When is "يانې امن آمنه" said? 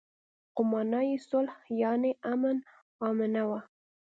1.81-3.43